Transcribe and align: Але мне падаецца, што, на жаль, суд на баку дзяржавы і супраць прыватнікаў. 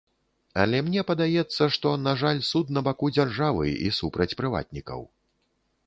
Але 0.61 0.79
мне 0.87 1.03
падаецца, 1.09 1.67
што, 1.77 1.91
на 2.07 2.15
жаль, 2.23 2.41
суд 2.51 2.73
на 2.79 2.85
баку 2.91 3.13
дзяржавы 3.19 3.65
і 3.85 3.89
супраць 4.03 4.33
прыватнікаў. 4.41 4.99